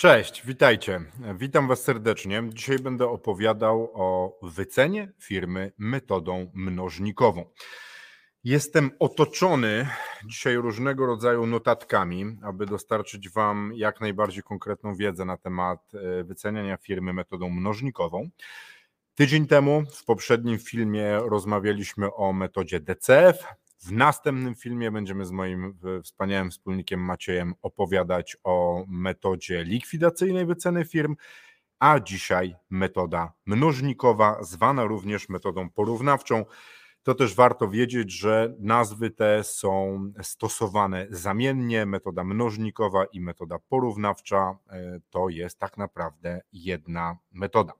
Cześć, 0.00 0.46
witajcie. 0.46 1.00
Witam 1.38 1.68
Was 1.68 1.82
serdecznie. 1.82 2.42
Dzisiaj 2.48 2.78
będę 2.78 3.08
opowiadał 3.08 3.90
o 3.94 4.38
wycenie 4.42 5.12
firmy 5.20 5.72
metodą 5.78 6.50
mnożnikową. 6.54 7.44
Jestem 8.44 8.90
otoczony 8.98 9.88
dzisiaj 10.26 10.56
różnego 10.56 11.06
rodzaju 11.06 11.46
notatkami, 11.46 12.38
aby 12.42 12.66
dostarczyć 12.66 13.28
Wam 13.30 13.72
jak 13.74 14.00
najbardziej 14.00 14.42
konkretną 14.42 14.94
wiedzę 14.94 15.24
na 15.24 15.36
temat 15.36 15.80
e, 15.94 16.24
wyceniania 16.24 16.76
firmy 16.76 17.12
metodą 17.12 17.50
mnożnikową. 17.50 18.28
Tydzień 19.14 19.46
temu 19.46 19.82
w 19.94 20.04
poprzednim 20.04 20.58
filmie 20.58 21.18
rozmawialiśmy 21.18 22.14
o 22.14 22.32
metodzie 22.32 22.80
DCF, 22.80 23.44
w 23.80 23.92
następnym 23.92 24.54
filmie 24.54 24.90
będziemy 24.90 25.24
z 25.24 25.30
moim 25.30 25.78
wspaniałym 26.04 26.50
wspólnikiem 26.50 27.00
Maciejem 27.00 27.54
opowiadać 27.62 28.36
o 28.44 28.84
metodzie 28.88 29.64
likwidacyjnej 29.64 30.46
wyceny 30.46 30.84
firm, 30.84 31.16
a 31.78 32.00
dzisiaj 32.00 32.56
metoda 32.70 33.32
mnożnikowa, 33.46 34.42
zwana 34.42 34.84
również 34.84 35.28
metodą 35.28 35.70
porównawczą. 35.70 36.44
To 37.02 37.14
też 37.14 37.34
warto 37.34 37.68
wiedzieć, 37.68 38.12
że 38.12 38.54
nazwy 38.58 39.10
te 39.10 39.44
są 39.44 40.00
stosowane 40.22 41.06
zamiennie. 41.10 41.86
Metoda 41.86 42.24
mnożnikowa 42.24 43.04
i 43.04 43.20
metoda 43.20 43.58
porównawcza 43.68 44.58
e, 44.70 45.00
to 45.10 45.28
jest 45.28 45.58
tak 45.58 45.76
naprawdę 45.76 46.40
jedna 46.52 47.18
metoda. 47.32 47.72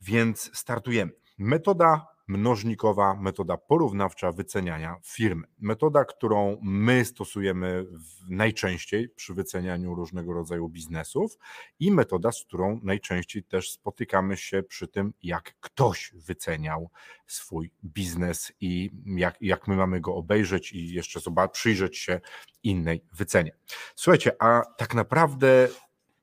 Więc 0.00 0.58
startujemy. 0.58 1.12
Metoda 1.38 2.11
mnożnikowa 2.26 3.14
metoda 3.14 3.56
porównawcza 3.56 4.32
wyceniania 4.32 4.96
firmy. 5.04 5.46
Metoda, 5.58 6.04
którą 6.04 6.58
my 6.62 7.04
stosujemy 7.04 7.86
najczęściej 8.28 9.08
przy 9.08 9.34
wycenianiu 9.34 9.94
różnego 9.94 10.32
rodzaju 10.32 10.68
biznesów 10.68 11.38
i 11.80 11.90
metoda, 11.90 12.32
z 12.32 12.44
którą 12.44 12.80
najczęściej 12.82 13.44
też 13.44 13.70
spotykamy 13.70 14.36
się 14.36 14.62
przy 14.62 14.88
tym, 14.88 15.12
jak 15.22 15.54
ktoś 15.60 16.12
wyceniał 16.14 16.90
swój 17.26 17.72
biznes 17.84 18.52
i 18.60 18.90
jak, 19.06 19.36
jak 19.40 19.68
my 19.68 19.76
mamy 19.76 20.00
go 20.00 20.14
obejrzeć 20.14 20.72
i 20.72 20.92
jeszcze 20.92 21.20
zobaczyć, 21.20 21.54
przyjrzeć 21.54 21.98
się 21.98 22.20
innej 22.62 23.04
wycenie. 23.12 23.52
Słuchajcie, 23.94 24.42
a 24.42 24.62
tak 24.76 24.94
naprawdę 24.94 25.68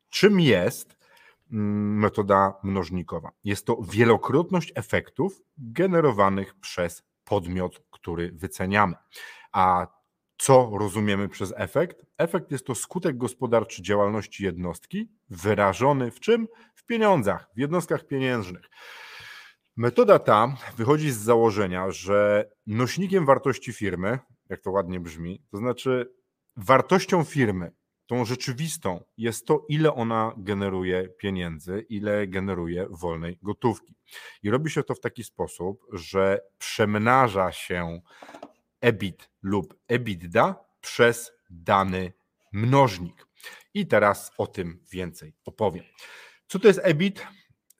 czym 0.09 0.39
jest 0.39 0.98
metoda 1.49 2.53
mnożnikowa. 2.63 3.31
Jest 3.43 3.65
to 3.65 3.77
wielokrotność 3.91 4.71
efektów 4.75 5.41
generowanych 5.57 6.59
przez 6.59 7.03
podmiot, 7.23 7.83
który 7.91 8.31
wyceniamy. 8.31 8.95
A 9.51 9.87
co 10.37 10.71
rozumiemy 10.79 11.29
przez 11.29 11.53
efekt? 11.57 12.05
Efekt 12.17 12.51
jest 12.51 12.65
to 12.65 12.75
skutek 12.75 13.17
gospodarczy 13.17 13.81
działalności 13.81 14.43
jednostki, 14.43 15.11
wyrażony 15.29 16.11
w 16.11 16.19
czym? 16.19 16.47
W 16.75 16.85
pieniądzach, 16.85 17.49
w 17.55 17.59
jednostkach 17.59 18.07
pieniężnych. 18.07 18.69
Metoda 19.77 20.19
ta 20.19 20.57
wychodzi 20.77 21.11
z 21.11 21.17
założenia, 21.17 21.91
że 21.91 22.49
nośnikiem 22.67 23.25
wartości 23.25 23.73
firmy, 23.73 24.19
jak 24.49 24.61
to 24.61 24.71
ładnie 24.71 24.99
brzmi, 24.99 25.43
to 25.51 25.57
znaczy 25.57 26.13
wartością 26.57 27.23
firmy 27.23 27.71
tą 28.09 28.25
rzeczywistą 28.25 29.03
jest 29.17 29.45
to, 29.45 29.65
ile 29.69 29.93
ona 29.93 30.33
generuje 30.37 31.09
pieniędzy, 31.09 31.85
ile 31.89 32.27
generuje 32.27 32.87
wolnej 32.89 33.39
gotówki. 33.41 33.95
I 34.43 34.49
robi 34.49 34.69
się 34.69 34.83
to 34.83 34.95
w 34.95 34.99
taki 34.99 35.23
sposób, 35.23 35.85
że 35.93 36.41
przemnaża 36.57 37.51
się 37.51 38.01
EBIT 38.81 39.29
lub 39.41 39.75
EBITDA 39.87 40.55
przez 40.81 41.31
dany 41.49 42.13
mnożnik. 42.51 43.27
I 43.73 43.87
teraz 43.87 44.31
o 44.37 44.47
tym 44.47 44.79
więcej 44.91 45.33
opowiem. 45.45 45.83
Co 46.47 46.59
to 46.59 46.67
jest 46.67 46.79
EBIT? 46.83 47.27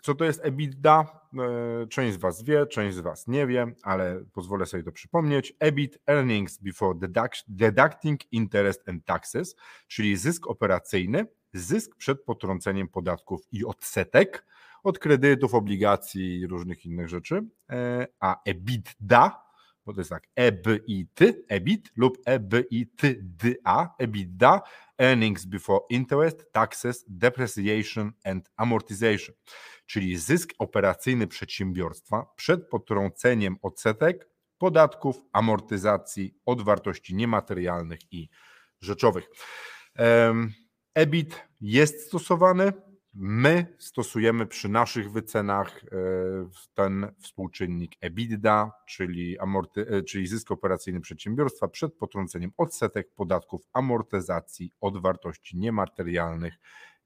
Co 0.02 0.16
to 0.16 0.26
jest 0.26 0.46
EBITDA? 0.46 1.19
E, 1.38 1.88
część 1.88 2.14
z 2.14 2.18
Was 2.18 2.44
wie, 2.44 2.66
część 2.68 2.96
z 2.96 3.00
Was 3.00 3.28
nie 3.28 3.48
wie, 3.48 3.74
ale 3.84 4.24
pozwolę 4.34 4.66
sobie 4.66 4.84
to 4.84 4.92
przypomnieć. 4.92 5.54
EBIT, 5.60 6.00
Earnings 6.08 6.58
Before 6.58 7.00
Deducting 7.48 8.34
Interest 8.34 8.90
and 8.90 9.06
Taxes, 9.06 9.56
czyli 9.88 10.18
zysk 10.18 10.48
operacyjny, 10.48 11.26
zysk 11.54 11.96
przed 11.96 12.24
potrąceniem 12.24 12.88
podatków 12.88 13.42
i 13.52 13.66
odsetek 13.66 14.46
od 14.84 15.00
kredytów, 15.00 15.54
obligacji 15.54 16.40
i 16.40 16.48
różnych 16.48 16.86
innych 16.86 17.10
rzeczy, 17.10 17.42
e, 17.70 18.08
a 18.20 18.42
EBITDA, 18.46 19.49
bo 19.90 19.94
to 19.94 20.02
jest 20.02 20.10
tak 20.10 20.28
EBIT, 20.36 21.22
EBIT 21.48 21.92
lub 21.96 22.18
EBITDA, 22.26 23.96
EBITDA, 24.00 24.62
Earnings 25.02 25.46
Before 25.46 25.80
Interest, 25.90 26.52
Taxes, 26.52 27.06
Depreciation 27.08 28.12
and 28.24 28.50
Amortization 28.58 29.36
czyli 29.86 30.18
zysk 30.18 30.54
operacyjny 30.60 31.28
przedsiębiorstwa 31.28 32.26
przed 32.36 32.68
potrąceniem 32.70 33.58
odsetek, 33.62 34.30
podatków, 34.58 35.22
amortyzacji 35.34 36.36
od 36.46 36.62
wartości 36.62 37.16
niematerialnych 37.16 38.00
i 38.12 38.30
rzeczowych. 38.82 39.30
EBIT 40.94 41.48
jest 41.62 42.08
stosowany. 42.08 42.74
My 43.22 43.66
stosujemy 43.78 44.46
przy 44.46 44.70
naszych 44.70 45.12
wycenach 45.12 45.84
e, 45.84 45.88
ten 46.74 47.12
współczynnik 47.20 47.92
EBITDA, 48.02 48.72
czyli, 48.88 49.40
amorty, 49.40 49.88
e, 49.90 50.04
czyli 50.04 50.28
zysk 50.28 50.52
operacyjny 50.52 51.02
przedsiębiorstwa 51.02 51.68
przed 51.68 51.94
potrąceniem 51.94 52.52
odsetek, 52.58 53.12
podatków, 53.16 53.62
amortyzacji 53.74 54.72
od 54.82 55.02
wartości 55.02 55.58
niematerialnych 55.58 56.54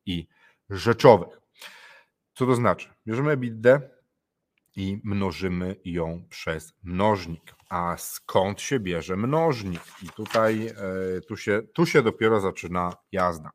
i 0.05 0.27
rzeczowych. 0.69 1.41
Co 2.33 2.45
to 2.45 2.55
znaczy? 2.55 2.89
Bierzemy 3.07 3.31
EBITDA 3.31 3.79
i 4.75 5.01
mnożymy 5.03 5.75
ją 5.85 6.23
przez 6.29 6.73
mnożnik. 6.83 7.55
A 7.69 7.97
skąd 7.97 8.61
się 8.61 8.79
bierze 8.79 9.15
mnożnik? 9.15 9.81
I 10.03 10.09
tutaj 10.09 10.67
e, 10.67 11.21
tu 11.21 11.37
się, 11.37 11.61
tu 11.73 11.85
się 11.85 12.01
dopiero 12.01 12.39
zaczyna 12.39 12.93
jazda. 13.11 13.51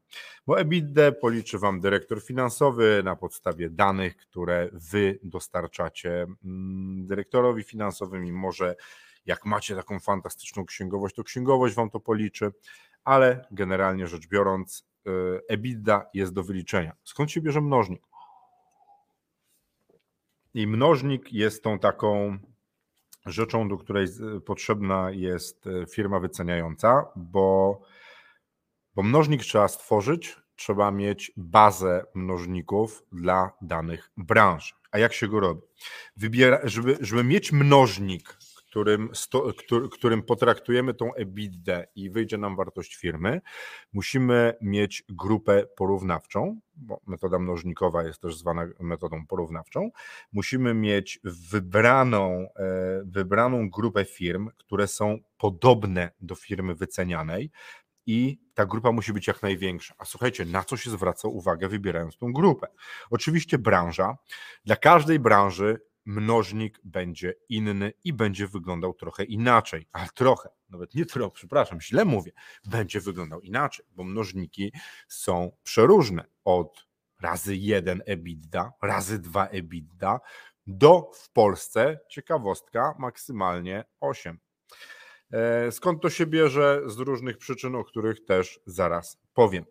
Bo 0.46 0.60
EBITDA 0.60 1.12
policzy 1.12 1.58
Wam 1.58 1.80
dyrektor 1.80 2.22
finansowy 2.22 3.02
na 3.04 3.16
podstawie 3.16 3.70
danych, 3.70 4.16
które 4.16 4.68
Wy 4.72 5.18
dostarczacie 5.22 6.26
mm, 6.44 7.06
dyrektorowi 7.06 7.62
finansowym 7.62 8.24
i 8.24 8.32
może 8.32 8.76
jak 9.26 9.44
macie 9.44 9.76
taką 9.76 10.00
fantastyczną 10.00 10.64
księgowość, 10.64 11.14
to 11.14 11.24
księgowość 11.24 11.74
Wam 11.74 11.90
to 11.90 12.00
policzy, 12.00 12.52
ale 13.04 13.46
generalnie 13.50 14.06
rzecz 14.06 14.28
biorąc 14.28 14.88
e, 15.06 15.10
EBITDA 15.48 16.06
jest 16.14 16.32
do 16.32 16.42
wyliczenia. 16.42 16.92
Skąd 17.04 17.30
się 17.30 17.40
bierze 17.40 17.60
mnożnik? 17.60 18.02
I 20.58 20.66
mnożnik 20.66 21.32
jest 21.32 21.62
tą 21.62 21.78
taką 21.78 22.38
rzeczą, 23.26 23.68
do 23.68 23.76
której 23.76 24.06
potrzebna 24.46 25.10
jest 25.10 25.66
e, 25.66 25.86
firma 25.86 26.20
wyceniająca, 26.20 27.04
bo, 27.16 27.80
bo 28.94 29.02
mnożnik 29.02 29.42
trzeba 29.42 29.68
stworzyć, 29.68 30.36
trzeba 30.56 30.90
mieć 30.90 31.32
bazę 31.36 32.04
mnożników 32.14 33.02
dla 33.12 33.50
danych 33.62 34.10
branż. 34.16 34.76
A 34.90 34.98
jak 34.98 35.12
się 35.12 35.28
go 35.28 35.40
robi? 35.40 35.62
Wybiera, 36.16 36.60
żeby, 36.64 36.96
żeby 37.00 37.24
mieć 37.24 37.52
mnożnik, 37.52 38.38
którym, 38.68 39.10
sto, 39.14 39.52
którym 39.92 40.22
potraktujemy 40.22 40.94
tą 40.94 41.14
EBITDA 41.14 41.82
i 41.94 42.10
wyjdzie 42.10 42.38
nam 42.38 42.56
wartość 42.56 42.96
firmy, 42.96 43.40
musimy 43.92 44.54
mieć 44.60 45.04
grupę 45.08 45.66
porównawczą, 45.76 46.60
bo 46.88 47.00
metoda 47.06 47.38
mnożnikowa 47.38 48.02
jest 48.02 48.20
też 48.20 48.36
zwana 48.36 48.66
metodą 48.80 49.26
porównawczą. 49.26 49.90
Musimy 50.32 50.74
mieć 50.74 51.20
wybraną, 51.24 52.48
e, 52.56 53.02
wybraną 53.04 53.70
grupę 53.70 54.04
firm, 54.04 54.50
które 54.56 54.86
są 54.86 55.18
podobne 55.38 56.10
do 56.20 56.34
firmy 56.34 56.74
wycenianej, 56.74 57.50
i 58.10 58.38
ta 58.54 58.66
grupa 58.66 58.92
musi 58.92 59.12
być 59.12 59.26
jak 59.26 59.42
największa. 59.42 59.94
A 59.98 60.04
słuchajcie, 60.04 60.44
na 60.44 60.64
co 60.64 60.76
się 60.76 60.90
zwraca 60.90 61.28
uwagę, 61.28 61.68
wybierając 61.68 62.16
tą 62.16 62.32
grupę? 62.32 62.66
Oczywiście 63.10 63.58
branża. 63.58 64.16
Dla 64.64 64.76
każdej 64.76 65.18
branży 65.18 65.80
mnożnik 66.08 66.80
będzie 66.84 67.34
inny 67.48 67.92
i 68.04 68.12
będzie 68.12 68.46
wyglądał 68.46 68.94
trochę 68.94 69.24
inaczej, 69.24 69.88
ale 69.92 70.08
trochę, 70.14 70.48
nawet 70.68 70.94
nie 70.94 71.06
trochę, 71.06 71.34
przepraszam, 71.34 71.80
źle 71.80 72.04
mówię, 72.04 72.32
będzie 72.64 73.00
wyglądał 73.00 73.40
inaczej, 73.40 73.86
bo 73.90 74.04
mnożniki 74.04 74.72
są 75.08 75.52
przeróżne. 75.62 76.24
Od 76.44 76.88
razy 77.20 77.56
1 77.56 78.02
EBITDA, 78.06 78.72
razy 78.82 79.18
2 79.18 79.48
EBITDA, 79.48 80.20
do 80.66 81.10
w 81.14 81.32
Polsce, 81.32 81.98
ciekawostka, 82.08 82.94
maksymalnie 82.98 83.84
8. 84.00 84.38
E, 85.32 85.72
skąd 85.72 86.02
to 86.02 86.10
się 86.10 86.26
bierze? 86.26 86.82
Z 86.86 86.98
różnych 86.98 87.38
przyczyn, 87.38 87.74
o 87.74 87.84
których 87.84 88.24
też 88.24 88.60
zaraz 88.66 89.18
powiem. 89.34 89.64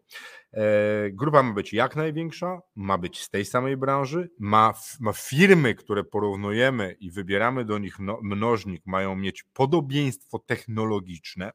E, 0.53 0.63
grupa 1.11 1.43
ma 1.43 1.53
być 1.53 1.73
jak 1.73 1.95
największa, 1.95 2.61
ma 2.75 2.97
być 2.97 3.21
z 3.21 3.29
tej 3.29 3.45
samej 3.45 3.77
branży, 3.77 4.29
ma, 4.39 4.73
ma 4.99 5.13
firmy, 5.13 5.75
które 5.75 6.03
porównujemy 6.03 6.95
i 6.99 7.11
wybieramy 7.11 7.65
do 7.65 7.77
nich 7.77 7.99
no, 7.99 8.19
mnożnik, 8.21 8.81
mają 8.85 9.15
mieć 9.15 9.43
podobieństwo 9.43 10.39
technologiczne, 10.39 11.51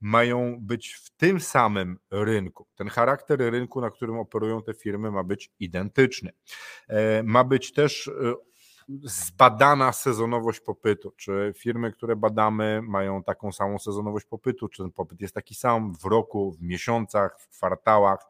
mają 0.00 0.56
być 0.60 0.92
w 0.92 1.10
tym 1.10 1.40
samym 1.40 1.98
rynku. 2.10 2.66
Ten 2.74 2.88
charakter 2.88 3.38
rynku, 3.38 3.80
na 3.80 3.90
którym 3.90 4.18
operują 4.18 4.62
te 4.62 4.74
firmy, 4.74 5.10
ma 5.10 5.24
być 5.24 5.50
identyczny. 5.60 6.30
E, 6.88 7.22
ma 7.22 7.44
być 7.44 7.72
też 7.72 8.10
zbadana 9.02 9.92
sezonowość 9.92 10.60
popytu. 10.60 11.12
Czy 11.16 11.52
firmy, 11.56 11.92
które 11.92 12.16
badamy, 12.16 12.82
mają 12.82 13.22
taką 13.22 13.52
samą 13.52 13.78
sezonowość 13.78 14.26
popytu? 14.26 14.68
Czy 14.68 14.82
ten 14.82 14.92
popyt 14.92 15.20
jest 15.20 15.34
taki 15.34 15.54
sam 15.54 15.94
w 15.94 16.04
roku, 16.04 16.52
w 16.52 16.62
miesiącach, 16.62 17.40
w 17.40 17.48
kwartałach, 17.48 18.26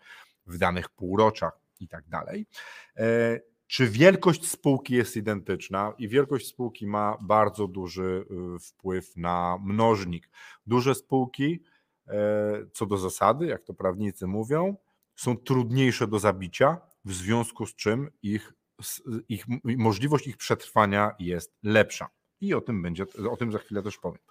w 0.47 0.59
danych 0.59 0.89
półroczach 0.89 1.61
i 1.81 1.89
tak 1.89 2.09
dalej? 2.09 2.47
E, 2.97 3.41
czy 3.71 3.89
wielkość 3.89 4.49
spółki 4.49 4.95
jest 4.95 5.17
identyczna? 5.17 5.93
I 5.99 6.09
wielkość 6.09 6.47
spółki 6.47 6.87
ma 6.87 7.17
bardzo 7.21 7.69
duży 7.69 8.25
y, 8.57 8.59
wpływ 8.59 9.17
na 9.17 9.59
mnożnik. 9.65 10.29
Duże 10.67 10.95
spółki, 10.95 11.63
e, 12.09 12.13
co 12.73 12.87
do 12.87 12.99
zasady, 12.99 13.47
jak 13.47 13.63
to 13.63 13.75
prawnicy 13.75 14.27
mówią, 14.27 14.77
są 15.17 15.37
trudniejsze 15.37 16.07
do 16.07 16.19
zabicia, 16.19 16.81
w 17.05 17.13
związku 17.13 17.67
z 17.67 17.75
czym 17.75 18.11
ich 18.23 18.53
ich, 19.29 19.45
możliwość 19.65 20.27
ich 20.27 20.37
przetrwania 20.37 21.11
jest 21.19 21.55
lepsza. 21.63 22.09
I 22.41 22.55
o 22.55 22.61
tym 22.61 22.83
będzie, 22.83 23.05
o 23.31 23.37
tym 23.37 23.53
za 23.53 23.59
chwilę 23.59 23.83
też 23.83 23.99
powiem. 23.99 24.23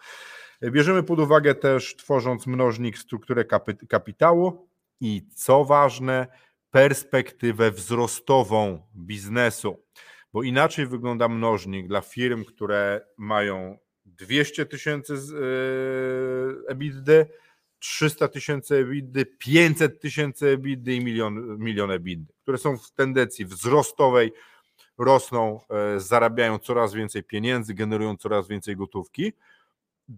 Bierzemy 0.64 1.04
pod 1.04 1.20
uwagę 1.20 1.56
też, 1.56 1.96
tworząc 1.96 2.48
mnożnik, 2.48 2.98
strukturę 2.98 3.46
kapitału 3.90 4.70
i 5.00 5.28
co 5.36 5.66
ważne, 5.66 6.28
perspektywę 6.72 7.72
wzrostową 7.72 8.82
biznesu, 8.96 9.84
bo 10.34 10.44
inaczej 10.44 10.88
wygląda 10.88 11.28
mnożnik 11.28 11.88
dla 11.88 12.02
firm, 12.02 12.46
które 12.46 13.02
mają 13.18 13.78
200 14.06 14.66
tysięcy 14.66 15.14
e, 15.14 16.72
EBITDA, 16.72 17.26
300 17.80 18.28
tysięcy 18.28 18.76
EBITDA, 18.76 19.20
500 19.38 20.02
tysięcy 20.02 20.48
EBITDA 20.48 20.92
i 20.92 21.00
milion, 21.04 21.58
milion 21.60 21.92
EBITDA, 21.92 22.34
które 22.42 22.58
są 22.58 22.78
w 22.78 22.92
tendencji 22.92 23.46
wzrostowej, 23.46 24.32
rosną, 24.98 25.60
e, 25.70 26.00
zarabiają 26.00 26.60
coraz 26.60 26.94
więcej 26.94 27.24
pieniędzy, 27.24 27.74
generują 27.74 28.18
coraz 28.18 28.48
więcej 28.48 28.76
gotówki. 28.76 29.34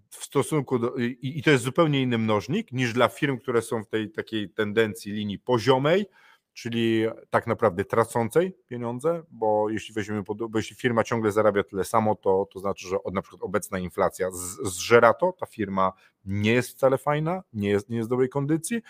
W 0.09 0.23
stosunku 0.25 0.79
do, 0.79 0.95
i, 0.95 1.17
i 1.21 1.43
to 1.43 1.51
jest 1.51 1.63
zupełnie 1.63 2.01
inny 2.01 2.17
mnożnik 2.17 2.71
niż 2.71 2.93
dla 2.93 3.07
firm, 3.07 3.37
które 3.37 3.61
są 3.61 3.83
w 3.83 3.87
tej 3.87 4.11
takiej 4.11 4.49
tendencji 4.49 5.11
linii 5.11 5.39
poziomej, 5.39 6.05
czyli 6.53 7.06
tak 7.30 7.48
naprawdę 7.48 7.86
tracącej 7.86 8.57
pieniądze, 8.68 9.24
bo 9.31 9.69
jeśli 9.69 9.94
weźmiemy 9.94 10.24
bo 10.50 10.59
jeśli 10.59 10.75
firma 10.75 11.03
ciągle 11.03 11.31
zarabia 11.31 11.63
tyle 11.63 11.83
samo, 11.83 12.15
to, 12.15 12.48
to 12.53 12.59
znaczy, 12.59 12.88
że 12.88 12.98
na 13.13 13.21
przykład 13.21 13.42
obecna 13.42 13.80
inflacja 13.80 14.31
z, 14.31 14.57
zżera 14.63 15.13
to, 15.13 15.33
ta 15.39 15.45
firma 15.45 15.94
nie 16.25 16.53
jest 16.53 16.69
wcale 16.69 16.98
fajna, 16.98 17.44
nie 17.53 17.69
jest, 17.69 17.89
nie 17.89 17.98
jest 17.98 18.09
w 18.09 18.09
dobrej 18.09 18.30
kondycji. 18.30 18.81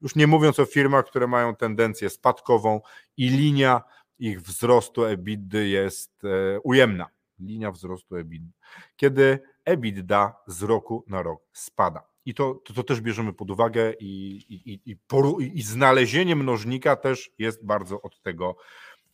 Już 0.00 0.16
nie 0.16 0.26
mówiąc 0.26 0.58
o 0.58 0.64
firmach, 0.64 1.06
które 1.06 1.26
mają 1.26 1.56
tendencję 1.56 2.10
spadkową 2.10 2.80
i 3.16 3.28
linia 3.28 3.82
ich 4.18 4.42
wzrostu 4.42 5.04
EBITDA 5.04 5.58
jest 5.58 6.24
e, 6.24 6.60
ujemna. 6.60 7.06
Linia 7.40 7.70
wzrostu 7.70 8.16
EBITDA. 8.16 8.52
Kiedy 8.96 9.38
EBITDA 9.64 10.34
z 10.46 10.62
roku 10.62 11.04
na 11.06 11.22
rok 11.22 11.42
spada. 11.52 12.08
I 12.24 12.34
to, 12.34 12.54
to, 12.54 12.74
to 12.74 12.82
też 12.82 13.00
bierzemy 13.00 13.32
pod 13.32 13.50
uwagę 13.50 13.92
i, 14.00 14.36
i, 14.48 14.80
i, 14.90 14.96
poru, 14.96 15.40
i, 15.40 15.62
znalezienie 15.62 16.36
mnożnika 16.36 16.96
też 16.96 17.30
jest 17.38 17.64
bardzo 17.64 18.02
od 18.02 18.20
tego 18.20 18.56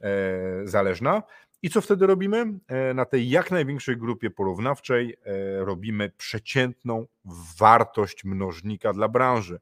e, 0.01 0.11
zależna. 0.65 1.23
I 1.63 1.71
co 1.71 1.81
wtedy 1.81 2.07
robimy? 2.07 2.59
E, 2.69 2.95
na 2.95 3.05
tej 3.05 3.31
jak 3.31 3.51
największej 3.51 3.97
grupie 3.97 4.31
porównawczej 4.31 5.17
e, 5.25 5.65
robimy 5.65 6.11
przeciętną 6.11 7.07
wartość 7.59 8.25
mnożnika 8.25 8.93
dla 8.93 9.09
branży 9.09 9.61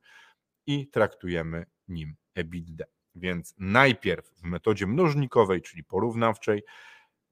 i 0.67 0.89
traktujemy 0.89 1.67
nim 1.89 2.15
EBITDA. 2.35 2.85
Więc 3.15 3.55
najpierw 3.59 4.27
w 4.27 4.43
metodzie 4.43 4.87
mnożnikowej, 4.87 5.63
czyli 5.63 5.85
porównawczej, 5.85 6.63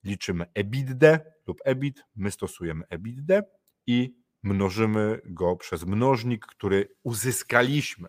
liczymy 0.04 0.44
EBITDA 0.54 1.18
lub 1.46 1.60
EBIT, 1.64 2.04
my 2.16 2.30
stosujemy 2.30 2.84
EBITDA 2.88 3.42
i 3.86 4.19
mnożymy 4.42 5.20
go 5.24 5.56
przez 5.56 5.86
mnożnik, 5.86 6.46
który 6.46 6.88
uzyskaliśmy, 7.02 8.08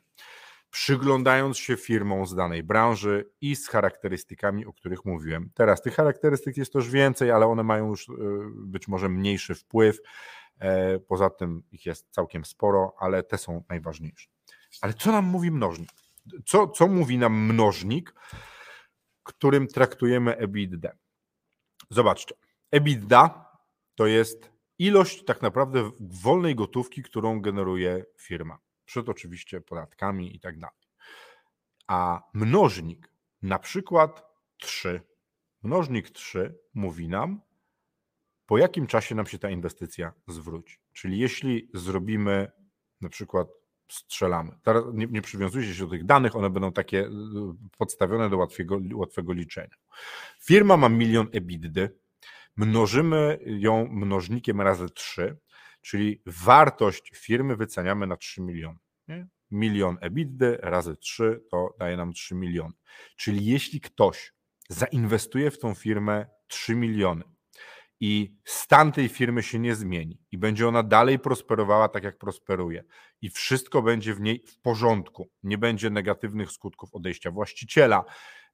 przyglądając 0.70 1.58
się 1.58 1.78
firmom 1.78 2.26
z 2.26 2.36
danej 2.36 2.64
branży 2.64 3.30
i 3.42 3.56
z 3.56 3.68
charakterystykami, 3.68 4.66
o 4.66 4.74
których 4.74 5.06
mówiłem. 5.06 5.50
Teraz 5.54 5.82
tych 5.82 5.96
charakterystyk 5.96 6.58
jest 6.58 6.74
też 6.74 6.90
więcej, 6.90 7.32
ale 7.32 7.48
one 7.48 7.64
mają 7.64 7.88
już 7.88 8.10
e, 8.10 8.14
być 8.56 8.88
może 8.88 9.10
mniejszy 9.10 9.56
wpływ. 9.56 9.98
E, 10.60 11.00
poza 11.00 11.30
tym 11.30 11.64
ich 11.72 11.86
jest 11.86 12.10
całkiem 12.12 12.46
sporo, 12.46 12.96
ale 13.00 13.24
te 13.24 13.38
są 13.38 13.64
najważniejsze. 13.70 14.30
Ale 14.82 14.94
co 14.94 15.12
nam 15.12 15.26
mówi 15.26 15.52
mnożnik? 15.52 15.90
Co, 16.46 16.68
co 16.68 16.88
mówi 16.88 17.18
nam 17.18 17.34
mnożnik, 17.34 18.14
którym 19.24 19.68
traktujemy 19.68 20.38
EBITDA? 20.38 20.92
Zobaczcie. 21.90 22.36
EBITDA 22.72 23.46
to 23.96 24.08
jest 24.08 24.51
ilość 24.82 25.24
tak 25.24 25.42
naprawdę 25.42 25.92
wolnej 26.00 26.56
gotówki, 26.56 27.04
którą 27.04 27.42
generuje 27.42 28.06
firma. 28.18 28.60
Przed 28.86 29.10
oczywiście 29.10 29.62
podatkami 29.62 30.36
i 30.36 30.40
tak 30.40 30.60
dalej. 30.60 30.82
A 31.88 32.22
mnożnik, 32.34 33.14
na 33.42 33.60
przykład 33.60 34.24
3. 34.58 35.02
Mnożnik 35.64 36.10
3 36.10 36.60
mówi 36.74 37.08
nam, 37.08 37.42
po 38.46 38.58
jakim 38.58 38.88
czasie 38.88 39.16
nam 39.16 39.26
się 39.26 39.40
ta 39.40 39.50
inwestycja 39.50 40.14
zwróci. 40.28 40.78
Czyli 40.94 41.20
jeśli 41.20 41.70
zrobimy 41.74 42.52
na 43.02 43.10
przykład 43.10 43.48
strzelamy. 43.92 44.52
Teraz 44.64 44.84
nie, 44.94 45.08
nie 45.08 45.22
przywiązujcie 45.22 45.76
się 45.76 45.84
do 45.84 45.90
tych 45.90 46.06
danych, 46.06 46.36
one 46.36 46.50
będą 46.50 46.72
takie 46.72 47.06
y, 47.06 47.10
podstawione 47.78 48.30
do 48.30 48.38
łatwego, 48.38 48.80
łatwego 48.94 49.34
liczenia. 49.34 49.76
Firma 50.40 50.78
ma 50.78 50.90
milion 50.90 51.28
EBITDA, 51.32 51.88
mnożymy 52.56 53.40
ją 53.46 53.88
mnożnikiem 53.92 54.62
razy 54.62 54.90
3, 54.90 55.38
czyli 55.82 56.22
wartość 56.26 57.12
firmy 57.16 57.56
wyceniamy 57.56 58.08
na 58.08 58.18
3 58.18 58.42
miliony. 58.42 58.80
Nie? 59.08 59.28
Milion 59.52 59.98
EBITDA 60.02 60.70
razy 60.70 60.98
3 60.98 61.44
to 61.52 61.76
daje 61.80 61.98
nam 61.98 62.14
3 62.14 62.36
miliony. 62.36 62.74
Czyli 63.18 63.46
jeśli 63.46 63.82
ktoś 63.82 64.34
zainwestuje 64.70 65.52
w 65.52 65.60
tą 65.60 65.74
firmę 65.74 66.26
3 66.48 66.76
miliony, 66.76 67.24
i 68.04 68.36
stan 68.46 68.92
tej 68.92 69.10
firmy 69.10 69.44
się 69.44 69.60
nie 69.60 69.76
zmieni 69.76 70.20
i 70.32 70.38
będzie 70.38 70.68
ona 70.68 70.84
dalej 70.84 71.20
prosperowała 71.20 71.90
tak, 71.90 72.04
jak 72.04 72.18
prosperuje, 72.18 72.84
i 73.22 73.30
wszystko 73.30 73.82
będzie 73.82 74.14
w 74.14 74.22
niej 74.22 74.44
w 74.48 74.62
porządku, 74.62 75.30
nie 75.44 75.58
będzie 75.58 75.90
negatywnych 75.90 76.52
skutków 76.52 76.96
odejścia 76.96 77.32
właściciela, 77.32 78.04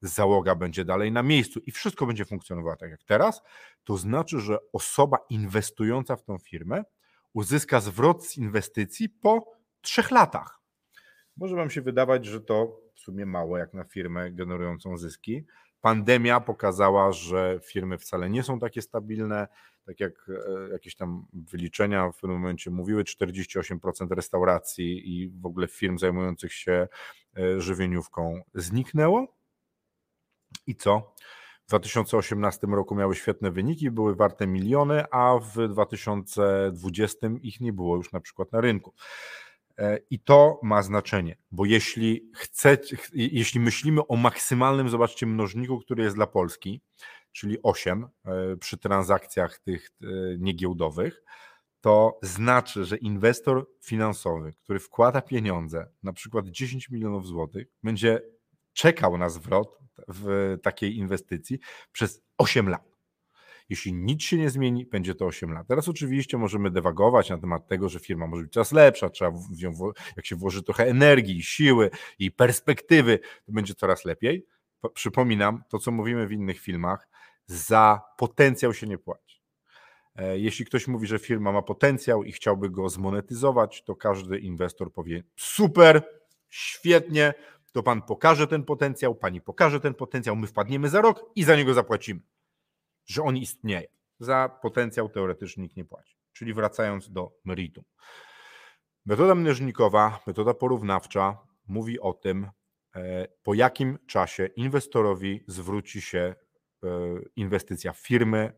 załoga 0.01 0.55
będzie 0.55 0.85
dalej 0.85 1.11
na 1.11 1.23
miejscu 1.23 1.59
i 1.59 1.71
wszystko 1.71 2.05
będzie 2.05 2.25
funkcjonowało 2.25 2.75
tak 2.75 2.91
jak 2.91 3.03
teraz, 3.03 3.41
to 3.83 3.97
znaczy, 3.97 4.39
że 4.39 4.57
osoba 4.73 5.17
inwestująca 5.29 6.15
w 6.15 6.23
tą 6.23 6.37
firmę 6.37 6.83
uzyska 7.33 7.79
zwrot 7.79 8.25
z 8.25 8.37
inwestycji 8.37 9.09
po 9.09 9.51
trzech 9.81 10.11
latach. 10.11 10.59
Może 11.37 11.55
Wam 11.55 11.69
się 11.69 11.81
wydawać, 11.81 12.25
że 12.25 12.41
to 12.41 12.79
w 12.95 12.99
sumie 12.99 13.25
mało 13.25 13.57
jak 13.57 13.73
na 13.73 13.83
firmę 13.83 14.31
generującą 14.31 14.97
zyski, 14.97 15.45
Pandemia 15.81 16.39
pokazała, 16.39 17.11
że 17.11 17.59
firmy 17.63 17.97
wcale 17.97 18.29
nie 18.29 18.43
są 18.43 18.59
takie 18.59 18.81
stabilne, 18.81 19.47
tak 19.85 19.99
jak 19.99 20.29
e, 20.29 20.69
jakieś 20.71 20.95
tam 20.95 21.25
wyliczenia 21.33 22.11
w 22.11 22.19
pewnym 22.19 22.39
momencie 22.39 22.71
mówiły, 22.71 23.03
48% 23.03 24.11
restauracji 24.11 25.21
i 25.21 25.29
w 25.29 25.45
ogóle 25.45 25.67
firm 25.67 25.97
zajmujących 25.97 26.53
się 26.53 26.87
e, 27.37 27.61
żywieniówką 27.61 28.41
zniknęło. 28.53 29.36
I 30.67 30.75
co? 30.75 31.15
W 31.65 31.69
2018 31.69 32.67
roku 32.67 32.95
miały 32.95 33.15
świetne 33.15 33.51
wyniki, 33.51 33.91
były 33.91 34.15
warte 34.15 34.47
miliony, 34.47 35.03
a 35.11 35.39
w 35.39 35.67
2020 35.67 37.27
ich 37.41 37.59
nie 37.61 37.73
było 37.73 37.95
już 37.95 38.11
na 38.11 38.19
przykład 38.19 38.51
na 38.51 38.61
rynku. 38.61 38.93
E, 39.77 39.99
I 40.09 40.19
to 40.19 40.59
ma 40.63 40.81
znaczenie, 40.81 41.37
bo 41.51 41.65
jeśli 41.65 42.31
chcecie, 42.35 42.97
jeśli 43.13 43.59
myślimy 43.59 44.07
o 44.07 44.15
maksymalnym, 44.15 44.89
zobaczcie, 44.89 45.25
mnożniku, 45.25 45.79
który 45.79 46.03
jest 46.03 46.15
dla 46.15 46.27
Polski, 46.27 46.81
czyli 47.31 47.57
8 47.63 48.07
e, 48.25 48.57
przy 48.57 48.77
transakcjach 48.77 49.59
tych 49.59 49.89
e, 50.01 50.07
niegiełdowych, 50.37 51.23
to 51.81 52.19
znaczy, 52.21 52.85
że 52.85 52.97
inwestor 52.97 53.67
finansowy, 53.81 54.53
który 54.63 54.79
wkłada 54.79 55.21
pieniądze, 55.21 55.91
na 56.03 56.13
przykład 56.13 56.47
10 56.47 56.89
milionów 56.89 57.27
złotych, 57.27 57.67
będzie 57.83 58.21
czekał 58.77 59.17
na 59.17 59.29
zwrot 59.29 59.79
w 60.07 60.57
takiej 60.63 60.97
inwestycji 60.97 61.59
przez 61.91 62.21
8 62.37 62.69
lat. 62.69 62.97
Jeśli 63.69 63.93
nic 63.93 64.23
się 64.23 64.37
nie 64.37 64.49
zmieni, 64.49 64.85
będzie 64.85 65.15
to 65.15 65.25
8 65.25 65.51
lat. 65.53 65.67
Teraz 65.67 65.87
oczywiście 65.87 66.37
możemy 66.37 66.71
dewagować 66.71 67.29
na 67.29 67.37
temat 67.37 67.67
tego, 67.67 67.89
że 67.89 67.99
firma 67.99 68.27
może 68.27 68.43
być 68.43 68.53
coraz 68.53 68.71
lepsza, 68.71 69.09
trzeba 69.09 69.31
w 69.31 69.63
nią, 69.63 69.71
jak 70.17 70.25
się 70.25 70.35
włoży 70.35 70.63
trochę 70.63 70.87
energii, 70.87 71.43
siły 71.43 71.89
i 72.19 72.31
perspektywy, 72.31 73.19
to 73.45 73.51
będzie 73.51 73.73
coraz 73.73 74.05
lepiej. 74.05 74.45
Przypominam 74.93 75.63
to, 75.69 75.79
co 75.79 75.91
mówimy 75.91 76.27
w 76.27 76.31
innych 76.31 76.59
filmach, 76.59 77.07
za 77.45 78.01
potencjał 78.17 78.73
się 78.73 78.87
nie 78.87 78.97
płaci. 78.97 79.41
E, 80.15 80.39
jeśli 80.39 80.65
ktoś 80.65 80.87
mówi, 80.87 81.07
że 81.07 81.19
firma 81.19 81.51
ma 81.51 81.61
potencjał 81.61 82.23
i 82.23 82.31
chciałby 82.31 82.69
go 82.69 82.89
zmonetyzować, 82.89 83.83
to 83.83 83.95
każdy 83.95 84.39
inwestor 84.39 84.93
powie: 84.93 85.23
super, 85.35 86.01
świetnie, 86.49 87.33
to 87.77 87.83
pan 87.83 88.01
pokaże 88.01 88.47
ten 88.47 88.63
potencjał, 88.63 89.15
pani 89.15 89.41
pokaże 89.41 89.79
ten 89.79 89.93
potencjał, 89.93 90.35
my 90.35 90.47
wpadniemy 90.47 90.89
za 90.89 91.01
rok 91.01 91.31
i 91.35 91.43
za 91.43 91.55
niego 91.55 91.73
zapłacimy 91.73 92.21
że 93.07 93.23
on 93.23 93.37
istnieje. 93.37 93.87
Za 94.19 94.59
potencjał 94.61 95.09
teoretyczny 95.09 95.63
nikt 95.63 95.77
nie 95.77 95.85
płaci. 95.85 96.17
Czyli 96.33 96.53
wracając 96.53 97.11
do 97.11 97.31
meritum. 97.45 97.83
Metoda 99.05 99.35
mnożnikowa, 99.35 100.19
metoda 100.27 100.53
porównawcza 100.53 101.37
mówi 101.67 101.99
o 101.99 102.13
tym, 102.13 102.49
e, 102.95 103.27
po 103.43 103.53
jakim 103.53 103.97
czasie 104.07 104.45
inwestorowi 104.45 105.43
zwróci 105.47 106.01
się 106.01 106.19
e, 106.19 106.87
inwestycja 107.35 107.93
firmy, 107.93 108.53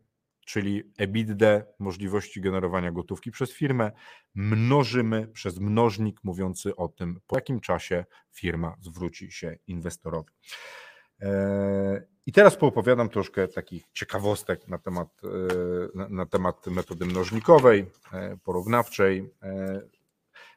czyli 0.49 0.83
EBITDA, 0.97 1.61
możliwości 1.79 2.41
generowania 2.41 2.91
gotówki 2.91 3.31
przez 3.31 3.53
firmę, 3.53 3.91
mnożymy 4.35 5.27
przez 5.27 5.59
mnożnik 5.59 6.23
mówiący 6.23 6.75
o 6.75 6.87
tym, 6.87 7.19
po 7.27 7.35
jakim 7.35 7.59
czasie 7.59 8.05
firma 8.31 8.75
zwróci 8.81 9.31
się 9.31 9.57
inwestorowi. 9.67 10.33
E, 11.21 12.07
I 12.25 12.31
teraz 12.31 12.55
poopowiadam 12.55 13.09
troszkę 13.09 13.47
takich 13.47 13.83
ciekawostek 13.93 14.67
na 14.67 14.77
temat, 14.77 15.21
e, 15.23 16.09
na, 16.09 16.25
temat 16.25 16.67
metody 16.67 17.05
mnożnikowej, 17.05 17.85
e, 18.13 18.37
porównawczej, 18.43 19.29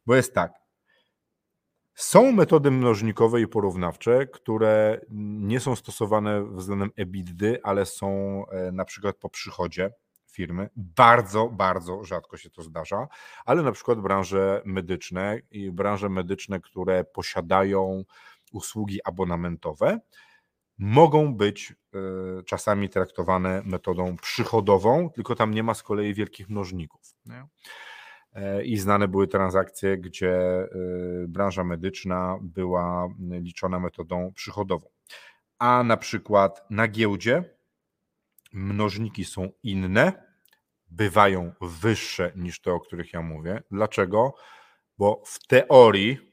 bo 0.06 0.14
jest 0.14 0.34
tak. 0.34 0.61
Są 1.94 2.32
metody 2.32 2.70
mnożnikowe 2.70 3.40
i 3.40 3.46
porównawcze, 3.48 4.26
które 4.26 5.00
nie 5.40 5.60
są 5.60 5.76
stosowane 5.76 6.44
względem 6.44 6.90
EBITDA, 6.96 7.58
ale 7.62 7.86
są 7.86 8.42
na 8.72 8.84
przykład 8.84 9.16
po 9.16 9.28
przychodzie 9.28 9.90
firmy. 10.32 10.68
Bardzo, 10.76 11.48
bardzo 11.48 12.04
rzadko 12.04 12.36
się 12.36 12.50
to 12.50 12.62
zdarza, 12.62 13.08
ale 13.44 13.62
na 13.62 13.72
przykład 13.72 14.00
branże 14.00 14.62
medyczne 14.64 15.40
i 15.50 15.70
branże 15.70 16.08
medyczne, 16.08 16.60
które 16.60 17.04
posiadają 17.04 18.04
usługi 18.52 19.00
abonamentowe, 19.04 19.98
mogą 20.78 21.34
być 21.34 21.72
e, 21.94 22.42
czasami 22.42 22.88
traktowane 22.88 23.62
metodą 23.64 24.16
przychodową, 24.16 25.10
tylko 25.10 25.34
tam 25.34 25.54
nie 25.54 25.62
ma 25.62 25.74
z 25.74 25.82
kolei 25.82 26.14
wielkich 26.14 26.48
mnożników. 26.48 27.14
E, 28.32 28.64
I 28.64 28.76
znane 28.76 29.08
były 29.08 29.28
transakcje, 29.28 29.98
gdzie 29.98 30.34
e, 30.34 30.68
branża 31.28 31.64
medyczna 31.64 32.38
była 32.42 33.08
liczona 33.18 33.80
metodą 33.80 34.32
przychodową. 34.34 34.86
A 35.58 35.82
na 35.82 35.96
przykład 35.96 36.66
na 36.70 36.88
giełdzie 36.88 37.44
mnożniki 38.52 39.24
są 39.24 39.48
inne, 39.62 40.12
bywają 40.90 41.52
wyższe 41.60 42.32
niż 42.36 42.60
te, 42.60 42.72
o 42.72 42.80
których 42.80 43.12
ja 43.12 43.22
mówię. 43.22 43.62
Dlaczego? 43.70 44.34
Bo 44.98 45.22
w 45.26 45.46
teorii 45.46 46.32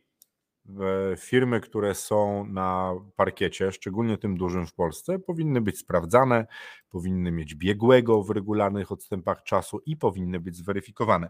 firmy, 1.17 1.59
które 1.59 1.95
są 1.95 2.45
na 2.45 2.93
parkiecie, 3.15 3.71
szczególnie 3.71 4.17
tym 4.17 4.37
dużym 4.37 4.67
w 4.67 4.73
Polsce, 4.73 5.19
powinny 5.19 5.61
być 5.61 5.77
sprawdzane, 5.77 6.47
powinny 6.89 7.31
mieć 7.31 7.55
biegłego 7.55 8.23
w 8.23 8.29
regularnych 8.29 8.91
odstępach 8.91 9.43
czasu 9.43 9.81
i 9.85 9.97
powinny 9.97 10.39
być 10.39 10.55
zweryfikowane. 10.55 11.29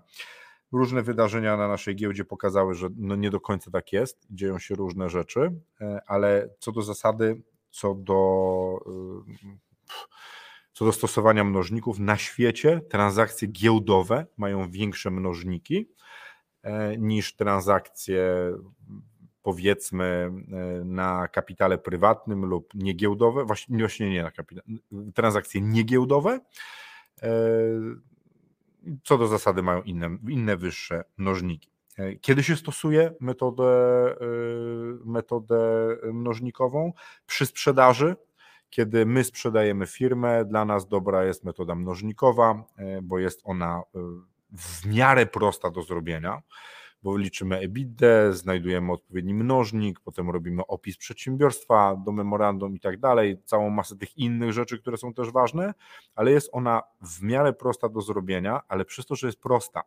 Różne 0.71 1.01
wydarzenia 1.01 1.57
na 1.57 1.67
naszej 1.67 1.95
giełdzie 1.95 2.25
pokazały, 2.25 2.73
że 2.73 2.89
no 2.95 3.15
nie 3.15 3.29
do 3.29 3.39
końca 3.39 3.71
tak 3.71 3.93
jest, 3.93 4.27
dzieją 4.29 4.59
się 4.59 4.75
różne 4.75 5.09
rzeczy, 5.09 5.51
e, 5.81 6.01
ale 6.07 6.49
co 6.59 6.71
do 6.71 6.81
zasady, 6.81 7.41
co 7.71 7.95
do, 7.95 8.79
e, 8.85 9.57
co 10.73 10.85
do 10.85 10.91
stosowania 10.91 11.43
mnożników, 11.43 11.99
na 11.99 12.17
świecie 12.17 12.81
transakcje 12.89 13.47
giełdowe 13.47 14.25
mają 14.37 14.71
większe 14.71 15.11
mnożniki 15.11 15.89
e, 16.63 16.97
niż 16.97 17.35
transakcje 17.35 18.53
powiedzmy 19.41 20.31
na 20.85 21.27
kapitale 21.27 21.77
prywatnym 21.77 22.45
lub 22.45 22.73
niegiełdowe, 22.75 23.45
właśnie, 23.45 24.09
nie 24.09 24.23
na 24.23 24.31
kapitale, 24.31 24.67
transakcje 25.13 25.61
niegiełdowe, 25.61 26.39
co 29.03 29.17
do 29.17 29.27
zasady 29.27 29.63
mają 29.63 29.81
inne, 29.81 30.17
inne 30.29 30.57
wyższe 30.57 31.03
mnożniki. 31.17 31.69
E, 31.97 32.15
kiedy 32.15 32.43
się 32.43 32.55
stosuje 32.55 33.13
metodę, 33.19 33.69
metodę 35.05 35.59
mnożnikową? 36.13 36.93
Przy 37.25 37.45
sprzedaży, 37.45 38.15
kiedy 38.69 39.05
my 39.05 39.23
sprzedajemy 39.23 39.87
firmę, 39.87 40.45
dla 40.45 40.65
nas 40.65 40.87
dobra 40.87 41.23
jest 41.23 41.43
metoda 41.43 41.75
mnożnikowa, 41.75 42.63
bo 43.03 43.19
jest 43.19 43.41
ona 43.43 43.81
w 44.51 44.85
miarę 44.85 45.25
prosta 45.25 45.69
do 45.69 45.81
zrobienia 45.81 46.41
bo 47.03 47.17
liczymy 47.17 47.59
EBITDA, 47.59 48.31
znajdujemy 48.31 48.91
odpowiedni 48.91 49.33
mnożnik, 49.33 49.99
potem 49.99 50.29
robimy 50.29 50.67
opis 50.67 50.97
przedsiębiorstwa 50.97 51.95
do 52.05 52.11
memorandum 52.11 52.75
i 52.75 52.79
tak 52.79 52.99
dalej, 52.99 53.41
całą 53.45 53.69
masę 53.69 53.97
tych 53.97 54.17
innych 54.17 54.53
rzeczy, 54.53 54.79
które 54.79 54.97
są 54.97 55.13
też 55.13 55.31
ważne, 55.31 55.73
ale 56.15 56.31
jest 56.31 56.49
ona 56.51 56.81
w 57.01 57.21
miarę 57.21 57.53
prosta 57.53 57.89
do 57.89 58.01
zrobienia, 58.01 58.59
ale 58.67 58.85
przez 58.85 59.05
to, 59.05 59.15
że 59.15 59.27
jest 59.27 59.39
prosta, 59.39 59.81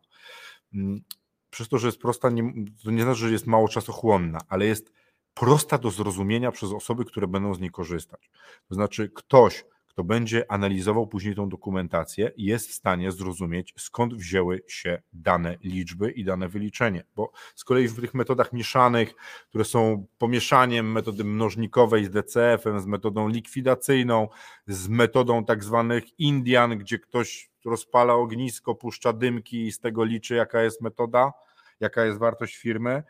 mm, 0.73 1.01
przez 1.49 1.69
to, 1.69 1.77
że 1.77 1.87
jest 1.87 1.99
prosta, 1.99 2.29
nie, 2.29 2.53
to 2.83 2.91
nie 2.91 3.03
znaczy, 3.03 3.19
że 3.19 3.31
jest 3.31 3.47
mało 3.47 3.67
czasochłonna, 3.67 4.39
ale 4.47 4.65
jest 4.65 4.91
prosta 5.33 5.77
do 5.77 5.91
zrozumienia 5.91 6.51
przez 6.51 6.71
osoby, 6.71 7.05
które 7.05 7.27
będą 7.27 7.53
z 7.53 7.59
niej 7.59 7.71
korzystać. 7.71 8.31
To 8.69 8.75
znaczy, 8.75 9.09
ktoś, 9.09 9.65
kto 9.93 10.03
będzie 10.03 10.51
analizował 10.51 11.07
później 11.07 11.35
tą 11.35 11.49
dokumentację, 11.49 12.31
jest 12.37 12.69
w 12.69 12.73
stanie 12.73 13.11
zrozumieć, 13.11 13.73
skąd 13.77 14.13
wzięły 14.13 14.61
się 14.67 15.01
dane 15.13 15.57
liczby 15.63 16.11
i 16.11 16.23
dane 16.23 16.49
wyliczenie. 16.49 17.03
Bo 17.15 17.31
z 17.55 17.63
kolei 17.63 17.87
w 17.87 18.01
tych 18.01 18.13
metodach 18.13 18.53
mieszanych, 18.53 19.15
które 19.49 19.65
są 19.65 20.05
pomieszaniem 20.17 20.91
metody 20.91 21.23
mnożnikowej 21.23 22.05
z 22.05 22.09
DCF-em, 22.09 22.79
z 22.79 22.85
metodą 22.85 23.27
likwidacyjną, 23.27 24.27
z 24.67 24.87
metodą 24.87 25.45
tak 25.45 25.63
zwanych 25.63 26.19
Indian, 26.19 26.77
gdzie 26.77 26.99
ktoś 26.99 27.51
rozpala 27.65 28.13
ognisko, 28.13 28.75
puszcza 28.75 29.13
dymki 29.13 29.67
i 29.67 29.71
z 29.71 29.79
tego 29.79 30.03
liczy, 30.03 30.35
jaka 30.35 30.63
jest 30.63 30.81
metoda, 30.81 31.33
jaka 31.79 32.05
jest 32.05 32.19
wartość 32.19 32.55
firmy 32.55 33.03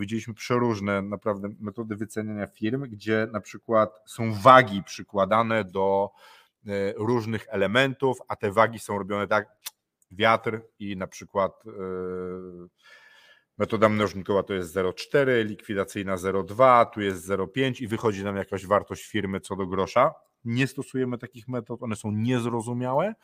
widzieliśmy 0.00 0.34
przeróżne 0.34 1.02
naprawdę 1.02 1.48
metody 1.60 1.96
wyceniania 1.96 2.46
firm, 2.46 2.82
gdzie 2.82 3.28
na 3.32 3.40
przykład 3.40 4.02
są 4.06 4.34
wagi 4.34 4.82
przykładane 4.82 5.64
do 5.64 6.10
e, 6.66 6.92
różnych 6.92 7.46
elementów, 7.48 8.18
a 8.28 8.36
te 8.36 8.52
wagi 8.52 8.78
są 8.78 8.98
robione 8.98 9.26
tak, 9.26 9.48
wiatr 10.10 10.60
i 10.78 10.96
na 10.96 11.06
przykład 11.06 11.62
e, 11.66 11.70
metoda 13.58 13.88
mnożnikowa 13.88 14.42
to 14.42 14.54
jest 14.54 14.74
0,4, 14.74 15.44
likwidacyjna 15.44 16.16
0,2, 16.16 16.86
tu 16.90 17.00
jest 17.00 17.28
0,5 17.28 17.82
i 17.82 17.88
wychodzi 17.88 18.24
nam 18.24 18.36
jakaś 18.36 18.66
wartość 18.66 19.06
firmy 19.06 19.40
co 19.40 19.56
do 19.56 19.66
grosza 19.66 20.14
nie 20.46 20.66
stosujemy 20.66 21.18
takich 21.18 21.48
metod, 21.48 21.82
one 21.82 21.96
są 21.96 22.12
niezrozumiałe 22.12 23.14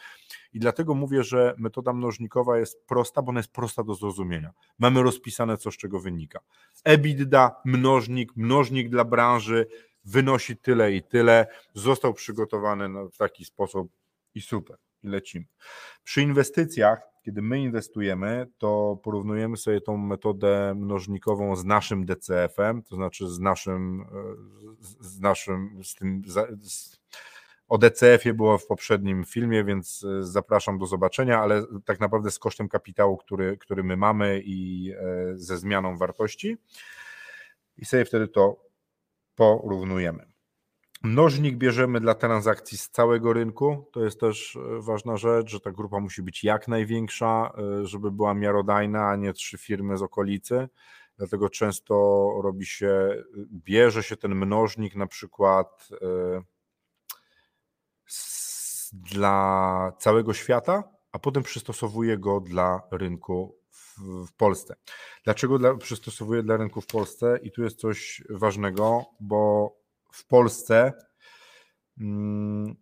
i 0.53 0.61
dlatego 0.61 0.95
mówię, 0.95 1.25
że 1.25 1.55
metoda 1.59 1.93
mnożnikowa 1.93 2.59
jest 2.59 2.87
prosta, 2.87 3.23
bo 3.23 3.31
ona 3.31 3.41
jest 3.41 3.53
prosta 3.53 3.83
do 3.83 3.95
zrozumienia. 3.95 4.53
Mamy 4.79 5.03
rozpisane, 5.03 5.57
co 5.57 5.71
z 5.71 5.77
czego 5.77 6.01
wynika. 6.01 6.41
EBITDA, 6.85 7.61
mnożnik, 7.65 8.37
mnożnik 8.37 8.89
dla 8.89 9.05
branży 9.05 9.67
wynosi 10.05 10.57
tyle 10.57 10.93
i 10.93 11.03
tyle, 11.03 11.47
został 11.75 12.15
przygotowany 12.15 13.09
w 13.09 13.17
taki 13.17 13.45
sposób 13.45 13.93
i 14.35 14.41
super, 14.41 14.77
i 15.03 15.09
lecimy. 15.09 15.45
Przy 16.05 16.23
inwestycjach 16.23 17.12
kiedy 17.23 17.43
my 17.43 17.61
inwestujemy, 17.61 18.47
to 18.59 18.99
porównujemy 19.03 19.57
sobie 19.57 19.81
tą 19.81 19.97
metodę 19.97 20.75
mnożnikową 20.77 21.57
z 21.57 21.65
naszym 21.65 22.07
DCF-em, 22.07 22.83
to 22.83 22.97
znaczy 22.97 23.29
z 23.29 23.41
naszym, 23.41 24.01
e, 24.01 24.85
z 25.01 25.21
naszym, 25.21 25.81
z 25.85 25.95
tym, 25.95 26.23
z, 26.27 27.01
o 27.69 27.79
DCF-ie 27.79 28.35
było 28.35 28.59
w 28.59 28.67
poprzednim 28.67 29.25
filmie, 29.25 29.65
więc 29.65 30.05
e, 30.05 30.23
zapraszam 30.23 30.79
do 30.79 30.87
zobaczenia, 30.87 31.41
ale 31.41 31.63
tak 31.85 32.01
naprawdę 32.01 32.31
z 32.31 32.39
kosztem 32.39 32.69
kapitału, 32.69 33.17
który, 33.17 33.57
który 33.57 33.85
my 33.85 33.97
mamy 33.97 34.43
i 34.45 34.91
e, 34.93 34.99
ze 35.35 35.59
zmianą 35.59 35.97
wartości. 35.97 36.57
I 37.77 37.85
sobie 37.85 38.05
wtedy 38.05 38.29
to 38.29 38.57
porównujemy. 39.35 40.32
Mnożnik 41.03 41.57
bierzemy 41.57 42.01
dla 42.01 42.15
transakcji 42.15 42.79
z 42.79 42.91
całego 42.91 43.33
rynku. 43.33 43.89
To 43.93 44.05
jest 44.05 44.21
też 44.21 44.57
e, 44.57 44.81
ważna 44.81 45.17
rzecz, 45.17 45.51
że 45.51 45.61
ta 45.61 45.71
grupa 45.71 46.01
musi 46.01 46.23
być 46.23 46.45
jak 46.45 46.69
największa, 46.69 47.53
żeby 47.83 48.11
była 48.11 48.35
miarodajna, 48.35 49.09
a 49.09 49.17
nie 49.17 49.33
trzy 49.33 49.59
firmy 49.59 49.99
z 49.99 50.03
okolicy. 50.03 50.69
dlatego 51.17 51.49
często 51.49 51.95
robi 52.43 52.67
się, 52.67 53.23
bierze 53.53 54.03
się 54.03 54.17
ten 54.17 54.35
mnożnik 54.35 54.97
na 54.97 55.07
przykład 55.07 55.89
e, 56.03 56.43
dla 58.93 59.93
całego 59.99 60.35
świata, 60.35 60.85
a 61.13 61.19
potem 61.19 61.43
przystosowuje 61.43 62.19
go 62.19 62.41
dla 62.41 62.83
rynku 62.91 63.57
w 63.99 64.33
Polsce. 64.37 64.75
Dlaczego 65.25 65.59
dla, 65.59 65.75
przystosowuje 65.75 66.43
dla 66.43 66.57
rynku 66.57 66.81
w 66.81 66.87
Polsce? 66.87 67.39
I 67.43 67.51
tu 67.51 67.63
jest 67.63 67.79
coś 67.81 68.23
ważnego, 68.31 69.05
bo 69.21 69.73
w 70.13 70.27
Polsce 70.27 70.93
mm, 72.01 72.75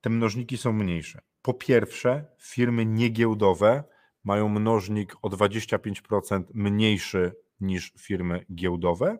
te 0.00 0.10
mnożniki 0.10 0.58
są 0.58 0.72
mniejsze. 0.72 1.20
Po 1.42 1.54
pierwsze, 1.54 2.24
firmy 2.40 2.86
niegiełdowe 2.86 3.84
mają 4.24 4.48
mnożnik 4.48 5.14
o 5.22 5.28
25% 5.28 6.44
mniejszy 6.54 7.32
niż 7.60 7.92
firmy 7.98 8.44
giełdowe 8.54 9.18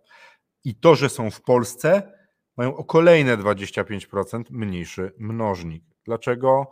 i 0.64 0.74
to, 0.74 0.94
że 0.94 1.08
są 1.08 1.30
w 1.30 1.42
Polsce, 1.42 2.12
mają 2.56 2.76
o 2.76 2.84
kolejne 2.84 3.36
25% 3.36 4.42
mniejszy 4.50 5.12
mnożnik. 5.18 5.84
Dlaczego? 6.04 6.70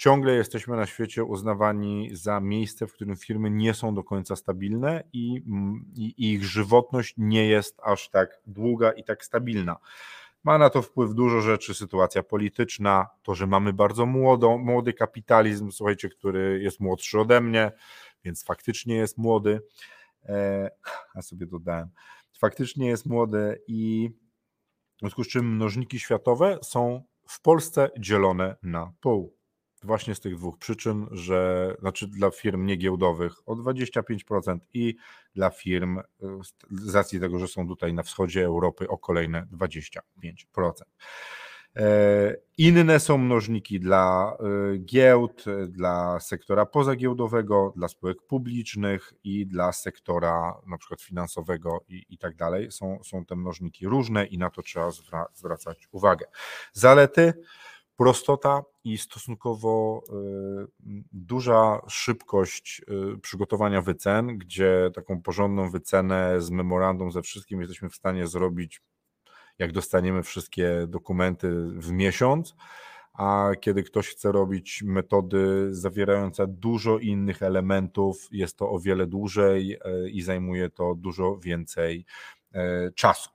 Ciągle 0.00 0.34
jesteśmy 0.34 0.76
na 0.76 0.86
świecie 0.86 1.24
uznawani 1.24 2.08
za 2.12 2.40
miejsce, 2.40 2.86
w 2.86 2.92
którym 2.92 3.16
firmy 3.16 3.50
nie 3.50 3.74
są 3.74 3.94
do 3.94 4.04
końca 4.04 4.36
stabilne 4.36 5.04
i, 5.12 5.42
i 5.96 6.32
ich 6.32 6.44
żywotność 6.44 7.14
nie 7.18 7.46
jest 7.46 7.80
aż 7.82 8.08
tak 8.08 8.40
długa 8.46 8.92
i 8.92 9.04
tak 9.04 9.24
stabilna. 9.24 9.76
Ma 10.44 10.58
na 10.58 10.70
to 10.70 10.82
wpływ 10.82 11.14
dużo 11.14 11.40
rzeczy, 11.40 11.74
sytuacja 11.74 12.22
polityczna, 12.22 13.06
to, 13.22 13.34
że 13.34 13.46
mamy 13.46 13.72
bardzo 13.72 14.06
młody 14.58 14.92
kapitalizm, 14.92 15.70
słuchajcie, 15.70 16.08
który 16.08 16.60
jest 16.62 16.80
młodszy 16.80 17.20
ode 17.20 17.40
mnie, 17.40 17.72
więc 18.24 18.44
faktycznie 18.44 18.94
jest 18.94 19.18
młody. 19.18 19.60
E, 20.24 20.70
ja 21.14 21.22
sobie 21.22 21.46
dodałem. 21.46 21.88
Faktycznie 22.38 22.88
jest 22.88 23.06
młody 23.06 23.62
i 23.66 24.10
w 24.96 25.00
związku 25.00 25.24
z 25.24 25.28
czym 25.28 25.54
mnożniki 25.54 25.98
światowe 25.98 26.58
są 26.62 27.02
w 27.28 27.40
Polsce 27.40 27.90
dzielone 27.98 28.56
na 28.62 28.92
pół. 29.00 29.39
Właśnie 29.82 30.14
z 30.14 30.20
tych 30.20 30.36
dwóch 30.36 30.58
przyczyn, 30.58 31.06
że 31.10 31.74
znaczy 31.80 32.08
dla 32.08 32.30
firm 32.30 32.66
niegiełdowych 32.66 33.32
o 33.46 33.54
25% 33.54 34.58
i 34.74 34.96
dla 35.34 35.50
firm 35.50 35.98
y, 35.98 36.02
z 36.70 36.94
racji 36.94 37.20
tego, 37.20 37.38
że 37.38 37.48
są 37.48 37.68
tutaj 37.68 37.94
na 37.94 38.02
wschodzie 38.02 38.44
Europy 38.44 38.88
o 38.88 38.98
kolejne 38.98 39.46
25%. 39.52 40.00
E, 41.76 42.36
inne 42.58 43.00
są 43.00 43.18
mnożniki 43.18 43.80
dla 43.80 44.36
y, 44.74 44.78
giełd, 44.78 45.44
dla 45.68 46.20
sektora 46.20 46.66
pozagiełdowego, 46.66 47.72
dla 47.76 47.88
spółek 47.88 48.22
publicznych 48.22 49.12
i 49.24 49.46
dla 49.46 49.72
sektora 49.72 50.54
na 50.66 50.78
przykład 50.78 51.02
finansowego 51.02 51.84
i, 51.88 52.06
i 52.08 52.18
tak 52.18 52.36
dalej. 52.36 52.72
Są, 52.72 52.98
są 53.04 53.24
te 53.24 53.36
mnożniki 53.36 53.86
różne 53.86 54.26
i 54.26 54.38
na 54.38 54.50
to 54.50 54.62
trzeba 54.62 54.90
zwracać 55.34 55.88
uwagę. 55.92 56.26
Zalety 56.72 57.34
prostota 58.00 58.62
i 58.84 58.98
stosunkowo 58.98 60.02
y, 60.08 61.02
duża 61.12 61.80
szybkość 61.88 62.82
y, 63.14 63.18
przygotowania 63.18 63.82
wycen, 63.82 64.38
gdzie 64.38 64.90
taką 64.94 65.22
porządną 65.22 65.70
wycenę 65.70 66.40
z 66.40 66.50
memorandum 66.50 67.12
ze 67.12 67.22
wszystkim 67.22 67.60
jesteśmy 67.60 67.90
w 67.90 67.94
stanie 67.94 68.26
zrobić, 68.26 68.80
jak 69.58 69.72
dostaniemy 69.72 70.22
wszystkie 70.22 70.86
dokumenty 70.88 71.50
w 71.74 71.90
miesiąc, 71.90 72.54
a 73.14 73.50
kiedy 73.60 73.82
ktoś 73.82 74.08
chce 74.08 74.32
robić 74.32 74.82
metody 74.82 75.68
zawierające 75.74 76.46
dużo 76.46 76.98
innych 76.98 77.42
elementów, 77.42 78.28
jest 78.32 78.56
to 78.56 78.70
o 78.70 78.78
wiele 78.78 79.06
dłużej 79.06 79.72
y, 79.72 80.10
i 80.10 80.22
zajmuje 80.22 80.70
to 80.70 80.94
dużo 80.94 81.38
więcej 81.38 82.04
czasu. 82.94 83.30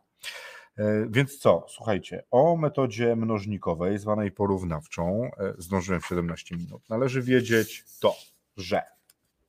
E, 0.77 1.07
więc 1.09 1.37
co, 1.37 1.65
słuchajcie, 1.67 2.23
o 2.31 2.57
metodzie 2.57 3.15
mnożnikowej, 3.15 3.99
zwanej 3.99 4.31
porównawczą, 4.31 5.29
e, 5.37 5.53
zdążyłem 5.57 6.01
w 6.01 6.05
17 6.05 6.55
minut. 6.57 6.89
Należy 6.89 7.21
wiedzieć 7.21 7.83
to, 7.99 8.15
że 8.57 8.81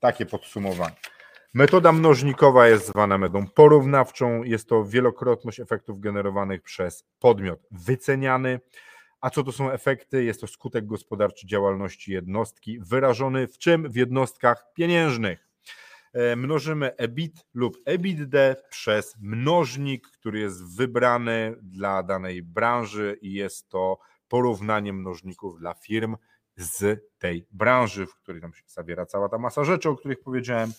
takie 0.00 0.26
podsumowanie. 0.26 0.96
Metoda 1.54 1.92
mnożnikowa 1.92 2.68
jest 2.68 2.86
zwana 2.86 3.18
metodą 3.18 3.46
porównawczą. 3.54 4.42
Jest 4.42 4.68
to 4.68 4.84
wielokrotność 4.84 5.60
efektów 5.60 6.00
generowanych 6.00 6.62
przez 6.62 7.04
podmiot 7.18 7.60
wyceniany. 7.70 8.60
A 9.20 9.30
co 9.30 9.42
to 9.42 9.52
są 9.52 9.70
efekty? 9.70 10.24
Jest 10.24 10.40
to 10.40 10.46
skutek 10.46 10.86
gospodarczy 10.86 11.46
działalności 11.46 12.12
jednostki, 12.12 12.78
wyrażony 12.80 13.46
w 13.46 13.58
czym? 13.58 13.90
W 13.90 13.96
jednostkach 13.96 14.72
pieniężnych. 14.74 15.45
E, 16.16 16.36
mnożymy 16.36 16.96
EBIT 16.96 17.46
lub 17.54 17.76
EBITDA 17.84 18.54
przez 18.70 19.16
mnożnik, 19.20 20.08
który 20.08 20.38
jest 20.38 20.76
wybrany 20.76 21.56
dla 21.62 22.02
danej 22.02 22.42
branży 22.42 23.18
i 23.22 23.32
jest 23.32 23.68
to 23.68 23.98
porównanie 24.28 24.92
mnożników 24.92 25.58
dla 25.58 25.74
firm 25.74 26.16
z 26.56 27.00
tej 27.18 27.46
branży, 27.50 28.06
w 28.06 28.14
której 28.14 28.40
tam 28.42 28.54
się 28.54 28.62
zawiera 28.66 29.06
cała 29.06 29.28
ta 29.28 29.38
masa 29.38 29.64
rzeczy, 29.64 29.88
o 29.88 29.96
których 29.96 30.20
powiedziałem. 30.20 30.72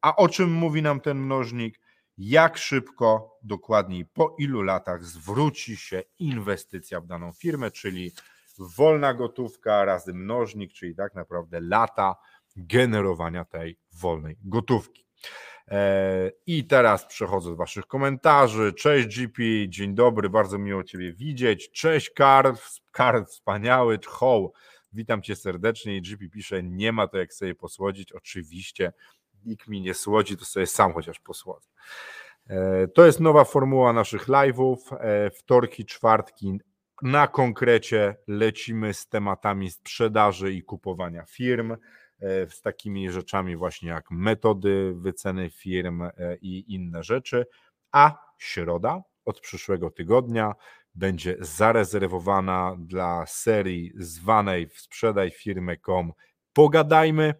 A 0.00 0.16
o 0.16 0.28
czym 0.28 0.52
mówi 0.52 0.82
nam 0.82 1.00
ten 1.00 1.18
mnożnik? 1.18 1.80
Jak 2.18 2.58
szybko, 2.58 3.38
dokładniej 3.42 4.06
po 4.06 4.36
ilu 4.38 4.62
latach 4.62 5.04
zwróci 5.04 5.76
się 5.76 6.02
inwestycja 6.18 7.00
w 7.00 7.06
daną 7.06 7.32
firmę, 7.32 7.70
czyli 7.70 8.12
wolna 8.58 9.14
gotówka 9.14 9.84
razy 9.84 10.14
mnożnik, 10.14 10.72
czyli 10.72 10.94
tak 10.94 11.14
naprawdę 11.14 11.60
lata 11.60 12.16
generowania 12.56 13.44
tej 13.44 13.78
wolnej 13.92 14.36
gotówki. 14.44 15.04
E, 15.68 16.30
I 16.46 16.66
teraz 16.66 17.06
przechodzę 17.06 17.50
do 17.50 17.56
Waszych 17.56 17.86
komentarzy. 17.86 18.72
Cześć 18.72 19.18
GP, 19.18 19.42
dzień 19.68 19.94
dobry, 19.94 20.30
bardzo 20.30 20.58
miło 20.58 20.84
Ciebie 20.84 21.12
widzieć. 21.12 21.70
Cześć 21.70 22.10
Karl, 22.10 22.52
Karl 22.90 23.24
wspaniały, 23.24 23.98
ho, 24.06 24.52
witam 24.92 25.22
Cię 25.22 25.36
serdecznie. 25.36 25.96
I 25.96 26.02
GP 26.02 26.28
pisze, 26.28 26.62
nie 26.62 26.92
ma 26.92 27.08
to 27.08 27.18
jak 27.18 27.34
sobie 27.34 27.54
posłodzić. 27.54 28.12
Oczywiście 28.12 28.92
nikt 29.44 29.68
mi 29.68 29.80
nie 29.80 29.94
słodzi, 29.94 30.36
to 30.36 30.44
sobie 30.44 30.66
sam 30.66 30.92
chociaż 30.92 31.20
posłodzę. 31.20 31.68
E, 32.46 32.88
to 32.88 33.06
jest 33.06 33.20
nowa 33.20 33.44
formuła 33.44 33.92
naszych 33.92 34.28
live'ów. 34.28 34.76
E, 35.00 35.30
wtorki, 35.30 35.84
czwartki 35.84 36.58
na 37.02 37.26
konkrecie 37.26 38.16
lecimy 38.28 38.94
z 38.94 39.08
tematami 39.08 39.70
sprzedaży 39.70 40.52
i 40.52 40.62
kupowania 40.62 41.24
firm. 41.24 41.76
E, 42.20 42.50
z 42.50 42.60
takimi 42.60 43.10
rzeczami 43.10 43.56
właśnie 43.56 43.88
jak 43.88 44.10
metody 44.10 44.94
wyceny 44.96 45.50
firm 45.50 46.02
e, 46.02 46.12
i 46.40 46.74
inne 46.74 47.02
rzeczy, 47.02 47.46
a 47.92 48.18
środa 48.38 49.02
od 49.24 49.40
przyszłego 49.40 49.90
tygodnia 49.90 50.54
będzie 50.94 51.36
zarezerwowana 51.40 52.76
dla 52.78 53.26
serii 53.26 53.92
zwanej 53.96 54.68
Sprzedaj 54.74 55.30
firmę.com 55.30 56.12
Pogadajmy 56.52 57.34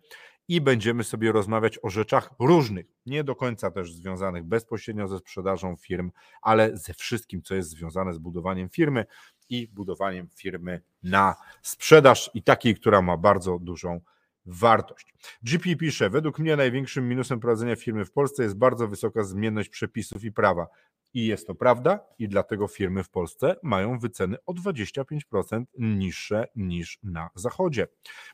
i 0.49 0.61
będziemy 0.61 1.05
sobie 1.05 1.33
rozmawiać 1.33 1.79
o 1.83 1.91
rzeczach 1.91 2.31
różnych, 2.39 2.87
nie 3.07 3.25
do 3.25 3.37
końca 3.37 3.71
też 3.71 3.93
związanych 3.93 4.45
bezpośrednio 4.45 5.09
ze 5.09 5.19
sprzedażą 5.19 5.77
firm, 5.77 6.11
ale 6.43 6.77
ze 6.77 6.95
wszystkim, 6.95 7.43
co 7.43 7.55
jest 7.55 7.71
związane 7.71 8.15
z 8.15 8.19
budowaniem 8.19 8.69
firmy 8.69 9.07
i 9.49 9.69
budowaniem 9.69 10.29
firmy 10.37 10.83
na 11.03 11.35
sprzedaż 11.63 12.31
i 12.35 12.43
takiej, 12.43 12.75
która 12.75 13.03
ma 13.03 13.17
bardzo 13.17 13.59
dużą 13.59 14.01
wartość. 14.47 15.15
GP 15.43 15.77
pisze, 15.77 16.11
według 16.11 16.39
mnie 16.39 16.57
największym 16.57 17.09
minusem 17.09 17.41
prowadzenia 17.41 17.77
firmy 17.77 18.05
w 18.05 18.13
Polsce 18.13 18.43
jest 18.43 18.59
bardzo 18.59 18.89
wysoka 18.89 19.25
zmienność 19.25 19.69
przepisów 19.69 20.25
i 20.25 20.33
prawa. 20.33 20.67
I 21.15 21.27
jest 21.27 21.47
to 21.47 21.55
prawda, 21.55 22.01
i 22.19 22.29
dlatego 22.29 22.69
firmy 22.69 23.05
w 23.05 23.11
Polsce 23.11 23.57
mają 23.63 23.99
wyceny 23.99 24.37
o 24.47 24.53
25% 24.53 25.65
niższe 25.79 26.49
niż 26.57 26.99
na 27.03 27.31
Zachodzie. 27.35 27.87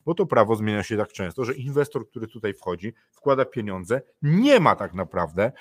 Bo 0.05 0.15
to 0.15 0.27
prawo 0.27 0.57
zmienia 0.57 0.83
się 0.83 0.97
tak 0.97 1.13
często, 1.13 1.45
że 1.45 1.55
inwestor, 1.55 2.09
który 2.09 2.27
tutaj 2.27 2.55
wchodzi, 2.55 2.95
wkłada 3.13 3.45
pieniądze, 3.45 4.03
nie 4.23 4.61
ma 4.61 4.77
tak 4.77 4.95
naprawdę 4.95 5.53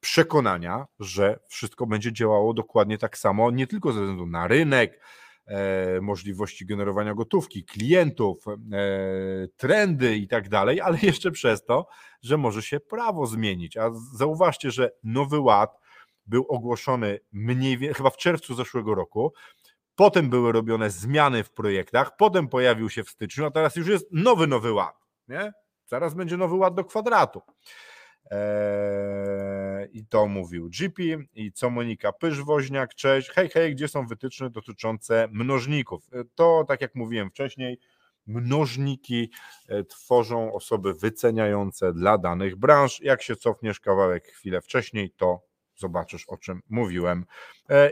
przekonania, 0.00 0.86
że 0.98 1.40
wszystko 1.48 1.86
będzie 1.86 2.12
działało 2.12 2.54
dokładnie 2.54 2.98
tak 2.98 3.18
samo, 3.18 3.50
nie 3.50 3.66
tylko 3.66 3.92
ze 3.92 4.00
względu 4.00 4.26
na 4.26 4.48
rynek, 4.48 5.00
możliwości 6.00 6.66
generowania 6.66 7.14
gotówki, 7.14 7.64
klientów, 7.64 8.44
e, 8.48 9.48
trendy 9.56 10.16
i 10.16 10.28
tak 10.28 10.48
dalej, 10.48 10.80
ale 10.80 10.98
jeszcze 11.02 11.30
przez 11.30 11.64
to, 11.64 11.86
że 12.22 12.36
może 12.36 12.62
się 12.62 12.80
prawo 12.80 13.26
zmienić. 13.26 13.76
A 13.76 13.90
zauważcie, 14.14 14.70
że 14.70 14.90
nowy 15.02 15.40
ład 15.40 15.78
był 16.26 16.46
ogłoszony 16.48 17.20
mniej 17.32 17.78
więcej 17.78 17.94
chyba 17.94 18.10
w 18.10 18.16
czerwcu 18.16 18.54
zeszłego 18.54 18.94
roku. 18.94 19.32
Potem 19.94 20.30
były 20.30 20.52
robione 20.52 20.90
zmiany 20.90 21.44
w 21.44 21.52
projektach, 21.52 22.16
potem 22.16 22.48
pojawił 22.48 22.90
się 22.90 23.04
w 23.04 23.10
styczniu, 23.10 23.46
a 23.46 23.50
teraz 23.50 23.76
już 23.76 23.88
jest 23.88 24.06
nowy 24.12 24.46
nowy 24.46 24.72
ład. 24.72 24.96
Nie? 25.28 25.52
Zaraz 25.86 26.14
będzie 26.14 26.36
nowy 26.36 26.54
ład 26.54 26.74
do 26.74 26.84
kwadratu. 26.84 27.42
Eee, 28.30 29.88
I 29.92 30.06
to 30.06 30.26
mówił 30.26 30.68
GP 30.68 31.02
i 31.34 31.52
co 31.52 31.70
Monika 31.70 32.12
Pysz-Woźniak, 32.12 32.94
cześć, 32.94 33.30
hej, 33.30 33.48
hej, 33.48 33.74
gdzie 33.74 33.88
są 33.88 34.06
wytyczne 34.06 34.50
dotyczące 34.50 35.28
mnożników? 35.32 36.08
E, 36.12 36.24
to, 36.34 36.64
tak 36.68 36.80
jak 36.80 36.94
mówiłem 36.94 37.30
wcześniej, 37.30 37.78
mnożniki 38.26 39.30
e, 39.68 39.84
tworzą 39.84 40.52
osoby 40.52 40.94
wyceniające 40.94 41.92
dla 41.92 42.18
danych 42.18 42.56
branż. 42.56 43.00
Jak 43.00 43.22
się 43.22 43.36
cofniesz 43.36 43.80
kawałek 43.80 44.26
chwilę 44.26 44.60
wcześniej, 44.60 45.10
to 45.10 45.40
zobaczysz 45.76 46.24
o 46.28 46.36
czym 46.36 46.60
mówiłem. 46.68 47.24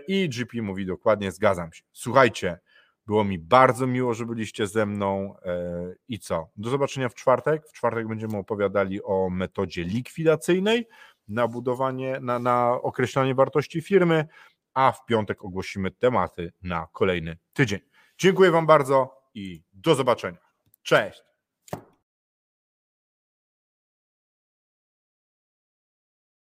I 0.08 0.28
GP 0.28 0.62
mówi 0.62 0.86
dokładnie, 0.86 1.32
zgadzam 1.32 1.72
się. 1.72 1.82
Słuchajcie, 1.92 2.58
było 3.06 3.24
mi 3.24 3.38
bardzo 3.38 3.86
miło, 3.86 4.14
że 4.14 4.26
byliście 4.26 4.66
ze 4.66 4.86
mną. 4.86 5.36
E, 5.44 5.94
I 6.08 6.18
co? 6.18 6.48
Do 6.56 6.70
zobaczenia 6.70 7.08
w 7.08 7.14
czwartek. 7.14 7.68
W 7.68 7.72
czwartek 7.72 8.08
będziemy 8.08 8.36
opowiadali 8.38 9.02
o 9.02 9.30
metodzie 9.30 9.84
likwidacyjnej 9.84 10.88
na 11.28 11.48
budowanie, 11.48 12.18
na, 12.20 12.38
na 12.38 12.72
określanie 12.82 13.34
wartości 13.34 13.82
firmy, 13.82 14.26
a 14.74 14.92
w 14.92 15.04
piątek 15.04 15.44
ogłosimy 15.44 15.90
tematy 15.90 16.52
na 16.62 16.86
kolejny 16.92 17.38
tydzień. 17.52 17.80
Dziękuję 18.18 18.50
Wam 18.50 18.66
bardzo 18.66 19.22
i 19.34 19.62
do 19.72 19.94
zobaczenia. 19.94 20.38
Cześć. 20.82 21.31